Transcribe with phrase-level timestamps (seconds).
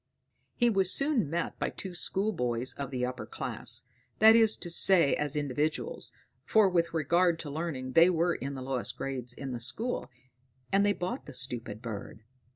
[0.55, 3.83] He was soon met by two schoolboys of the upper class
[4.17, 6.11] that is to say as individuals,
[6.43, 10.09] for with regard to learning they were in the lowest class in the school;
[10.71, 12.23] and they bought the stupid bird.